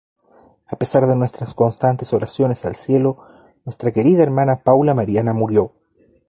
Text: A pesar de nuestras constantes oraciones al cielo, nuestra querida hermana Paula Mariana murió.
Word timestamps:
A 0.65 0.77
pesar 0.79 1.05
de 1.05 1.15
nuestras 1.15 1.53
constantes 1.53 2.11
oraciones 2.11 2.65
al 2.65 2.73
cielo, 2.75 3.17
nuestra 3.65 3.91
querida 3.91 4.23
hermana 4.23 4.63
Paula 4.63 4.95
Mariana 4.95 5.31
murió. 5.33 5.73